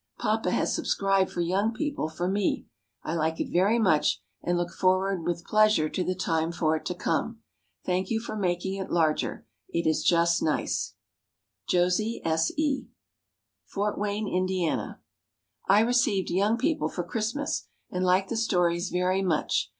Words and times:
Papa 0.17 0.49
has 0.49 0.73
subscribed 0.73 1.29
for 1.29 1.41
Young 1.41 1.73
People 1.75 2.09
for 2.09 2.27
me. 2.27 2.65
I 3.03 3.13
like 3.13 3.39
it 3.39 3.51
very 3.53 3.77
much, 3.77 4.19
and 4.41 4.57
look 4.57 4.71
forward 4.71 5.23
with 5.23 5.45
pleasure 5.45 5.89
to 5.89 6.03
the 6.03 6.15
time 6.15 6.51
for 6.51 6.75
it 6.75 6.87
to 6.87 6.95
come. 6.95 7.41
Thank 7.85 8.09
you 8.09 8.19
for 8.19 8.35
making 8.35 8.81
it 8.81 8.89
larger; 8.89 9.45
it 9.69 9.85
is 9.85 10.03
just 10.03 10.41
nice. 10.41 10.95
JOSIE 11.69 12.19
S. 12.25 12.49
E. 12.57 12.87
FORT 13.67 13.99
WAYNE, 13.99 14.27
INDIANA. 14.27 14.99
I 15.69 15.81
received 15.81 16.31
Young 16.31 16.57
People 16.57 16.89
for 16.89 17.03
Christmas, 17.03 17.67
and 17.91 18.03
like 18.03 18.27
the 18.27 18.37
stories 18.37 18.89
very 18.89 19.21
much. 19.21 19.69